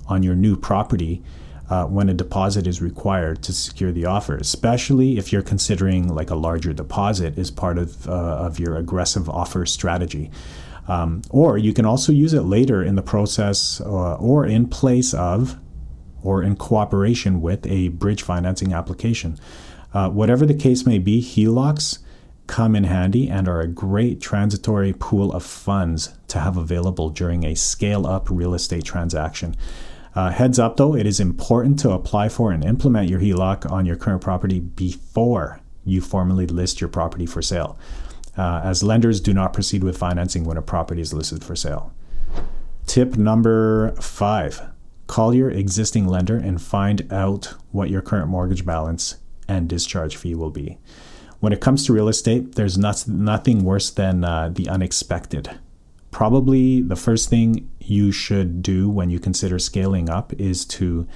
on 0.06 0.22
your 0.22 0.36
new 0.36 0.56
property 0.56 1.22
uh, 1.70 1.86
when 1.86 2.08
a 2.08 2.14
deposit 2.14 2.66
is 2.66 2.80
required 2.80 3.42
to 3.42 3.52
secure 3.52 3.90
the 3.90 4.04
offer, 4.04 4.36
especially 4.36 5.18
if 5.18 5.32
you're 5.32 5.42
considering 5.42 6.14
like 6.14 6.30
a 6.30 6.34
larger 6.34 6.72
deposit 6.72 7.38
as 7.38 7.50
part 7.50 7.78
of, 7.78 8.06
uh, 8.08 8.12
of 8.12 8.60
your 8.60 8.76
aggressive 8.76 9.28
offer 9.28 9.66
strategy. 9.66 10.30
Um, 10.86 11.22
or 11.30 11.56
you 11.56 11.72
can 11.72 11.86
also 11.86 12.12
use 12.12 12.34
it 12.34 12.42
later 12.42 12.82
in 12.82 12.94
the 12.94 13.02
process 13.02 13.80
uh, 13.80 14.16
or 14.16 14.44
in 14.44 14.68
place 14.68 15.14
of 15.14 15.58
or 16.22 16.42
in 16.42 16.56
cooperation 16.56 17.40
with 17.40 17.66
a 17.66 17.88
bridge 17.88 18.22
financing 18.22 18.72
application. 18.72 19.38
Uh, 19.94 20.10
whatever 20.10 20.44
the 20.44 20.54
case 20.54 20.84
may 20.84 20.98
be, 20.98 21.22
HELOCs 21.22 22.00
come 22.46 22.76
in 22.76 22.84
handy 22.84 23.30
and 23.30 23.48
are 23.48 23.60
a 23.60 23.68
great 23.68 24.20
transitory 24.20 24.92
pool 24.92 25.32
of 25.32 25.42
funds 25.42 26.14
to 26.28 26.40
have 26.40 26.56
available 26.56 27.08
during 27.08 27.44
a 27.44 27.54
scale 27.54 28.06
up 28.06 28.28
real 28.28 28.52
estate 28.52 28.84
transaction. 28.84 29.56
Uh, 30.14 30.30
heads 30.30 30.58
up 30.58 30.76
though, 30.76 30.94
it 30.94 31.06
is 31.06 31.20
important 31.20 31.78
to 31.78 31.90
apply 31.90 32.28
for 32.28 32.52
and 32.52 32.64
implement 32.64 33.08
your 33.08 33.20
HELOC 33.20 33.70
on 33.70 33.86
your 33.86 33.96
current 33.96 34.20
property 34.20 34.60
before 34.60 35.60
you 35.84 36.00
formally 36.00 36.46
list 36.46 36.80
your 36.80 36.88
property 36.88 37.26
for 37.26 37.40
sale, 37.40 37.78
uh, 38.36 38.60
as 38.64 38.82
lenders 38.82 39.20
do 39.20 39.32
not 39.32 39.52
proceed 39.52 39.84
with 39.84 39.96
financing 39.96 40.44
when 40.44 40.56
a 40.56 40.62
property 40.62 41.00
is 41.00 41.12
listed 41.12 41.42
for 41.42 41.56
sale. 41.56 41.92
Tip 42.86 43.16
number 43.16 43.92
five 44.00 44.70
Call 45.06 45.34
your 45.34 45.50
existing 45.50 46.08
lender 46.08 46.36
and 46.36 46.60
find 46.60 47.12
out 47.12 47.54
what 47.72 47.90
your 47.90 48.00
current 48.00 48.28
mortgage 48.28 48.64
balance 48.64 49.16
and 49.48 49.68
discharge 49.68 50.16
fee 50.16 50.34
will 50.34 50.50
be. 50.50 50.78
When 51.40 51.52
it 51.52 51.60
comes 51.60 51.84
to 51.84 51.92
real 51.92 52.08
estate, 52.08 52.54
there's 52.54 52.78
not, 52.78 53.06
nothing 53.06 53.64
worse 53.64 53.90
than 53.90 54.24
uh, 54.24 54.48
the 54.48 54.68
unexpected. 54.68 55.50
Probably 56.10 56.80
the 56.80 56.96
first 56.96 57.28
thing 57.28 57.68
you 57.80 58.12
should 58.12 58.62
do 58.62 58.88
when 58.88 59.10
you 59.10 59.18
consider 59.18 59.58
scaling 59.58 60.08
up 60.08 60.32
is 60.34 60.64
to 60.66 61.06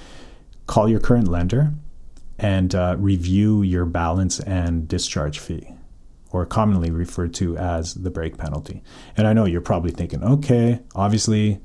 call 0.67 0.89
your 0.89 1.01
current 1.01 1.29
lender 1.29 1.73
and 2.39 2.75
uh, 2.75 2.97
review 2.99 3.63
your 3.63 3.87
balance 3.87 4.39
and 4.41 4.87
discharge 4.87 5.39
fee. 5.39 5.75
or 6.31 6.45
commonly 6.45 6.91
referred 6.91 7.35
to 7.35 7.57
as 7.57 7.95
the 7.95 8.11
break 8.11 8.37
penalty. 8.37 8.83
And 9.17 9.27
I 9.27 9.33
know 9.33 9.45
you're 9.45 9.61
probably 9.61 9.91
thinking, 9.91 10.23
okay, 10.23 10.81
obviously 10.95 11.61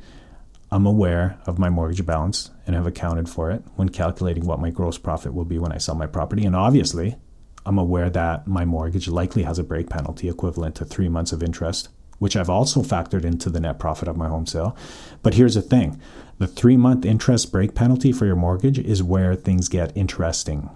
I'm 0.74 0.88
aware 0.88 1.38
of 1.46 1.60
my 1.60 1.70
mortgage 1.70 2.03
balance 2.03 2.50
and 2.65 2.75
have 2.75 2.88
accounted 2.88 3.30
for 3.30 3.51
it 3.51 3.63
when 3.75 3.89
calculating 3.89 4.48
what 4.48 4.60
my 4.60 4.72
gross 4.72 4.98
profit 4.98 5.32
will 5.32 5.46
be 5.46 5.60
when 5.60 5.72
I 5.72 5.77
sell 5.77 5.94
my 5.94 6.08
property. 6.08 6.46
And 6.46 6.56
obviously, 6.56 7.15
I'm 7.63 7.77
aware 7.77 8.10
that 8.10 8.48
my 8.48 8.65
mortgage 8.65 9.08
likely 9.08 9.44
has 9.44 9.60
a 9.60 9.63
break 9.63 9.88
penalty 9.88 10.27
equivalent 10.30 10.74
to 10.77 10.86
three 10.86 11.10
months 11.10 11.32
of 11.32 11.44
interest, 11.44 11.89
which 12.18 12.36
I've 12.36 12.50
also 12.50 12.82
factored 12.82 13.24
into 13.24 13.51
the 13.51 13.60
net 13.60 13.77
profit 13.77 14.08
of 14.08 14.18
my 14.18 14.27
home 14.27 14.48
sale. 14.48 14.75
But 15.22 15.36
here's 15.36 15.53
the 15.53 15.62
thing 15.62 16.01
the 16.39 16.48
three 16.48 16.75
month 16.75 17.06
interest 17.06 17.51
break 17.51 17.75
penalty 17.75 18.12
for 18.12 18.25
your 18.25 18.36
mortgage 18.36 18.80
is 18.80 19.03
where 19.03 19.36
things 19.36 19.70
get 19.70 19.96
interesting. 19.96 20.72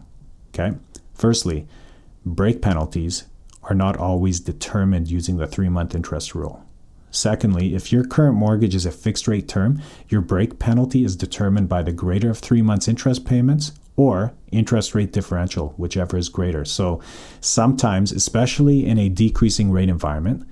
Okay? 0.50 0.78
Firstly, 1.16 1.68
break 2.24 2.62
penalties 2.62 3.24
are 3.64 3.74
not 3.74 3.98
always 3.98 4.42
determined 4.42 5.08
using 5.10 5.38
the 5.38 5.48
three 5.48 5.70
month 5.70 5.96
interest 5.96 6.36
rule. 6.36 6.67
Secondly, 7.12 7.74
if 7.74 7.92
your 7.92 8.04
current 8.04 8.36
mortgage 8.36 8.76
is 8.76 8.86
a 8.86 8.92
fixed 8.92 9.28
rate 9.28 9.48
term, 9.48 9.82
your 10.10 10.22
break 10.22 10.60
penalty 10.60 11.04
is 11.04 11.16
determined 11.16 11.70
by 11.70 11.82
the 11.82 11.92
greater 11.92 12.30
of 12.30 12.38
three 12.38 12.62
months 12.62 12.88
interest 12.88 13.26
payments 13.26 13.72
or 13.96 14.34
interest 14.52 14.94
rate 14.94 15.12
differential, 15.12 15.74
whichever 15.78 16.18
is 16.18 16.30
greater. 16.30 16.64
So 16.64 17.02
sometimes, 17.42 18.12
especially 18.12 18.86
in 18.86 19.00
a 19.00 19.10
decreasing 19.10 19.72
rate 19.72 19.90
environment, 19.90 20.48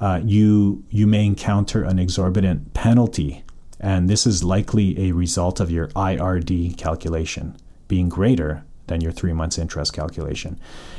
uh, 0.00 0.20
you 0.24 0.84
you 0.90 1.06
may 1.06 1.24
encounter 1.24 1.82
an 1.84 1.98
exorbitant 1.98 2.74
penalty, 2.74 3.44
and 3.80 4.08
this 4.08 4.26
is 4.26 4.44
likely 4.44 5.08
a 5.08 5.12
result 5.12 5.60
of 5.60 5.70
your 5.70 5.88
IRD 5.88 6.76
calculation 6.76 7.56
being 7.88 8.08
greater 8.08 8.64
than 8.86 9.00
your 9.00 9.12
three 9.12 9.32
months 9.32 9.58
interest 9.58 9.92
calculation. 9.92 10.58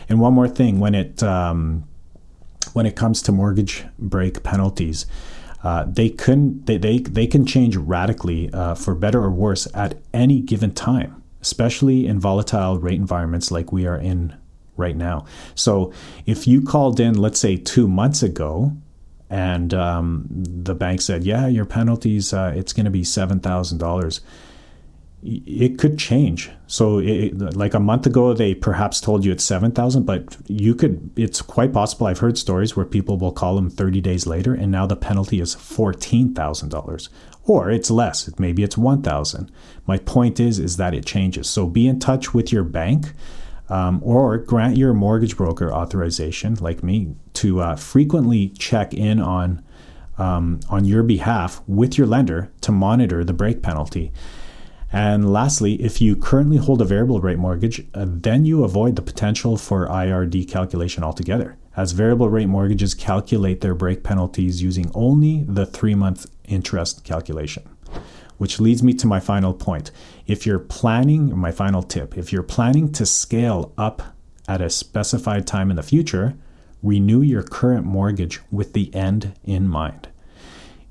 And 0.09 0.19
one 0.19 0.33
more 0.33 0.47
thing, 0.47 0.79
when 0.79 0.95
it 0.95 1.21
um, 1.23 1.87
when 2.75 2.85
it 2.85 2.93
comes 2.97 3.21
to 3.21 3.31
mortgage 3.31 3.85
break 3.97 4.43
penalties, 4.43 5.05
uh, 5.63 5.85
they 5.87 6.09
can 6.09 6.61
they, 6.65 6.77
they, 6.77 6.99
they 6.99 7.25
can 7.25 7.45
change 7.45 7.77
radically 7.77 8.51
uh, 8.51 8.75
for 8.75 8.93
better 8.93 9.23
or 9.23 9.31
worse 9.31 9.65
at 9.73 9.97
any 10.13 10.41
given 10.41 10.73
time, 10.73 11.23
especially 11.41 12.05
in 12.05 12.19
volatile 12.19 12.77
rate 12.77 12.99
environments 12.99 13.49
like 13.49 13.71
we 13.71 13.87
are 13.87 13.97
in 13.97 14.35
right 14.75 14.97
now. 14.97 15.25
So 15.55 15.93
if 16.25 16.47
you 16.47 16.61
called 16.61 16.99
in, 16.99 17.17
let's 17.17 17.39
say 17.39 17.55
two 17.55 17.87
months 17.87 18.21
ago, 18.21 18.73
and 19.29 19.73
um, 19.73 20.25
the 20.29 20.75
bank 20.75 20.99
said, 20.99 21.23
"Yeah, 21.23 21.47
your 21.47 21.65
penalties 21.65 22.33
uh, 22.33 22.51
it's 22.57 22.73
going 22.73 22.85
to 22.85 22.91
be 22.91 23.05
seven 23.05 23.39
thousand 23.39 23.77
dollars." 23.77 24.19
It 25.25 25.79
could 25.79 25.97
change. 25.97 26.51
So, 26.67 26.99
it, 26.99 27.55
like 27.55 27.73
a 27.73 27.79
month 27.79 28.05
ago, 28.05 28.33
they 28.33 28.53
perhaps 28.53 29.01
told 29.01 29.25
you 29.25 29.31
it's 29.31 29.43
seven 29.43 29.71
thousand, 29.71 30.05
but 30.05 30.37
you 30.47 30.75
could. 30.75 31.09
It's 31.15 31.41
quite 31.41 31.73
possible. 31.73 32.07
I've 32.07 32.19
heard 32.19 32.37
stories 32.37 32.75
where 32.75 32.85
people 32.85 33.17
will 33.17 33.31
call 33.31 33.55
them 33.55 33.69
thirty 33.69 34.01
days 34.01 34.27
later, 34.27 34.53
and 34.53 34.71
now 34.71 34.85
the 34.85 34.95
penalty 34.95 35.39
is 35.39 35.55
fourteen 35.55 36.33
thousand 36.33 36.69
dollars, 36.69 37.09
or 37.43 37.71
it's 37.71 37.89
less. 37.89 38.29
Maybe 38.39 38.63
it's 38.63 38.77
one 38.77 39.01
thousand. 39.01 39.51
My 39.87 39.97
point 39.97 40.39
is, 40.39 40.59
is 40.59 40.77
that 40.77 40.93
it 40.93 41.05
changes. 41.05 41.49
So, 41.49 41.65
be 41.65 41.87
in 41.87 41.99
touch 41.99 42.33
with 42.33 42.51
your 42.51 42.63
bank. 42.63 43.13
Um, 43.67 43.99
or 44.03 44.37
grant 44.37 44.77
your 44.77 44.93
mortgage 44.93 45.35
broker 45.35 45.73
authorization, 45.73 46.53
like 46.61 46.83
me, 46.83 47.15
to 47.33 47.61
uh, 47.61 47.75
frequently 47.75 48.49
check 48.49 48.93
in 48.93 49.19
on 49.19 49.63
um, 50.19 50.59
on 50.69 50.85
your 50.85 51.01
behalf 51.01 51.63
with 51.65 51.97
your 51.97 52.05
lender 52.05 52.51
to 52.61 52.71
monitor 52.71 53.23
the 53.23 53.33
break 53.33 53.63
penalty. 53.63 54.11
And 54.95 55.29
lastly, 55.29 55.73
if 55.83 55.99
you 55.99 56.15
currently 56.15 56.55
hold 56.55 56.81
a 56.81 56.85
variable 56.85 57.19
rate 57.19 57.37
mortgage, 57.37 57.85
uh, 57.93 58.05
then 58.07 58.45
you 58.45 58.63
avoid 58.63 58.95
the 58.95 59.01
potential 59.01 59.57
for 59.57 59.89
IRD 59.89 60.47
calculation 60.47 61.03
altogether, 61.03 61.57
as 61.75 61.91
variable 61.91 62.29
rate 62.29 62.45
mortgages 62.45 62.93
calculate 62.93 63.59
their 63.59 63.75
break 63.75 64.03
penalties 64.03 64.63
using 64.63 64.89
only 64.95 65.43
the 65.49 65.65
three 65.65 65.95
month 65.95 66.27
interest 66.45 67.03
calculation. 67.03 67.63
Which 68.37 68.61
leads 68.61 68.81
me 68.81 68.93
to 68.93 69.05
my 69.05 69.19
final 69.19 69.53
point. 69.53 69.91
If 70.27 70.45
you're 70.45 70.59
planning, 70.59 71.37
my 71.37 71.51
final 71.51 71.83
tip, 71.83 72.17
if 72.17 72.31
you're 72.31 72.41
planning 72.41 72.89
to 72.93 73.05
scale 73.05 73.73
up 73.77 74.15
at 74.47 74.61
a 74.61 74.69
specified 74.69 75.45
time 75.45 75.69
in 75.69 75.75
the 75.75 75.83
future, 75.83 76.37
renew 76.81 77.19
your 77.21 77.43
current 77.43 77.85
mortgage 77.85 78.39
with 78.49 78.71
the 78.71 78.95
end 78.95 79.37
in 79.43 79.67
mind. 79.67 80.07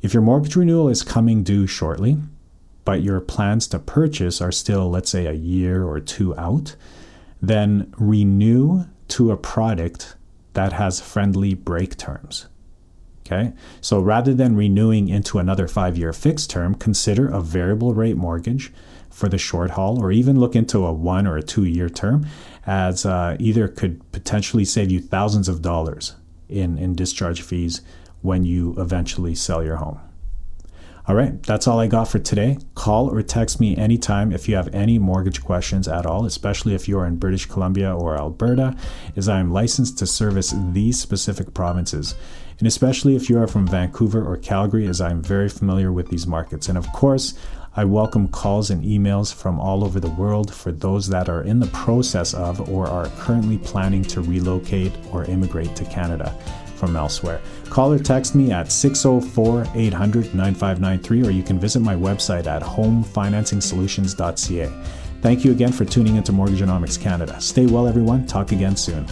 If 0.02 0.12
your 0.12 0.22
mortgage 0.22 0.56
renewal 0.56 0.90
is 0.90 1.02
coming 1.02 1.42
due 1.42 1.66
shortly, 1.66 2.18
but 2.84 3.02
your 3.02 3.20
plans 3.20 3.66
to 3.68 3.78
purchase 3.78 4.40
are 4.40 4.52
still, 4.52 4.90
let's 4.90 5.10
say, 5.10 5.26
a 5.26 5.32
year 5.32 5.84
or 5.84 6.00
two 6.00 6.36
out, 6.36 6.76
then 7.40 7.92
renew 7.98 8.84
to 9.08 9.30
a 9.30 9.36
product 9.36 10.16
that 10.54 10.72
has 10.72 11.00
friendly 11.00 11.54
break 11.54 11.96
terms. 11.96 12.46
Okay, 13.26 13.54
so 13.80 14.00
rather 14.00 14.34
than 14.34 14.54
renewing 14.54 15.08
into 15.08 15.38
another 15.38 15.66
five 15.66 15.96
year 15.96 16.12
fixed 16.12 16.50
term, 16.50 16.74
consider 16.74 17.26
a 17.26 17.40
variable 17.40 17.94
rate 17.94 18.16
mortgage 18.16 18.70
for 19.08 19.28
the 19.30 19.38
short 19.38 19.70
haul, 19.70 20.02
or 20.02 20.12
even 20.12 20.38
look 20.38 20.54
into 20.54 20.84
a 20.84 20.92
one 20.92 21.26
or 21.26 21.36
a 21.38 21.42
two 21.42 21.64
year 21.64 21.88
term, 21.88 22.26
as 22.66 23.06
uh, 23.06 23.36
either 23.38 23.66
could 23.68 24.00
potentially 24.12 24.64
save 24.64 24.90
you 24.90 25.00
thousands 25.00 25.48
of 25.48 25.62
dollars 25.62 26.16
in, 26.48 26.76
in 26.76 26.94
discharge 26.94 27.40
fees 27.40 27.80
when 28.20 28.44
you 28.44 28.74
eventually 28.76 29.34
sell 29.34 29.64
your 29.64 29.76
home. 29.76 30.00
All 31.06 31.14
right, 31.14 31.42
that's 31.42 31.68
all 31.68 31.80
I 31.80 31.86
got 31.86 32.08
for 32.08 32.18
today. 32.18 32.56
Call 32.74 33.10
or 33.10 33.20
text 33.20 33.60
me 33.60 33.76
anytime 33.76 34.32
if 34.32 34.48
you 34.48 34.56
have 34.56 34.74
any 34.74 34.98
mortgage 34.98 35.44
questions 35.44 35.86
at 35.86 36.06
all, 36.06 36.24
especially 36.24 36.74
if 36.74 36.88
you're 36.88 37.04
in 37.04 37.16
British 37.16 37.44
Columbia 37.44 37.94
or 37.94 38.16
Alberta, 38.16 38.74
as 39.14 39.28
I 39.28 39.38
am 39.38 39.52
licensed 39.52 39.98
to 39.98 40.06
service 40.06 40.54
these 40.72 40.98
specific 40.98 41.52
provinces. 41.52 42.14
And 42.58 42.66
especially 42.66 43.16
if 43.16 43.28
you 43.28 43.38
are 43.38 43.46
from 43.46 43.66
Vancouver 43.66 44.24
or 44.24 44.38
Calgary, 44.38 44.86
as 44.86 45.02
I'm 45.02 45.20
very 45.20 45.50
familiar 45.50 45.92
with 45.92 46.08
these 46.08 46.26
markets. 46.26 46.70
And 46.70 46.78
of 46.78 46.90
course, 46.92 47.34
I 47.76 47.84
welcome 47.84 48.28
calls 48.28 48.70
and 48.70 48.82
emails 48.82 49.34
from 49.34 49.60
all 49.60 49.84
over 49.84 50.00
the 50.00 50.08
world 50.08 50.54
for 50.54 50.72
those 50.72 51.08
that 51.08 51.28
are 51.28 51.42
in 51.42 51.60
the 51.60 51.66
process 51.66 52.32
of 52.32 52.70
or 52.70 52.86
are 52.86 53.08
currently 53.18 53.58
planning 53.58 54.04
to 54.04 54.22
relocate 54.22 54.92
or 55.12 55.26
immigrate 55.26 55.76
to 55.76 55.84
Canada 55.84 56.34
from 56.74 56.96
elsewhere. 56.96 57.40
Call 57.70 57.92
or 57.92 57.98
text 57.98 58.34
me 58.34 58.52
at 58.52 58.70
604 58.70 59.66
800 59.74 60.34
9593, 60.34 61.26
or 61.26 61.30
you 61.30 61.42
can 61.42 61.58
visit 61.58 61.80
my 61.80 61.94
website 61.94 62.46
at 62.46 62.62
homefinancingsolutions.ca. 62.62 64.70
Thank 65.22 65.44
you 65.44 65.52
again 65.52 65.72
for 65.72 65.84
tuning 65.84 66.16
into 66.16 66.32
Mortgageonomics 66.32 67.00
Canada. 67.00 67.40
Stay 67.40 67.66
well, 67.66 67.86
everyone. 67.86 68.26
Talk 68.26 68.52
again 68.52 68.76
soon. 68.76 69.06